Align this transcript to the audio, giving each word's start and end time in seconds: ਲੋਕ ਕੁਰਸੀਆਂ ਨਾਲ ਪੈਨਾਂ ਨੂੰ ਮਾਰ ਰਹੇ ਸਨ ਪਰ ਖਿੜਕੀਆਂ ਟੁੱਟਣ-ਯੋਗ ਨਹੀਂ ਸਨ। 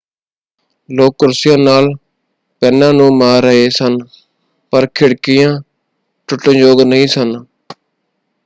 ਲੋਕ 0.89 1.15
ਕੁਰਸੀਆਂ 1.19 1.57
ਨਾਲ 1.57 1.89
ਪੈਨਾਂ 2.61 2.91
ਨੂੰ 2.93 3.09
ਮਾਰ 3.17 3.41
ਰਹੇ 3.43 3.69
ਸਨ 3.69 3.97
ਪਰ 4.73 4.87
ਖਿੜਕੀਆਂ 4.95 5.59
ਟੁੱਟਣ-ਯੋਗ 6.29 6.81
ਨਹੀਂ 6.83 7.07
ਸਨ। 7.07 7.43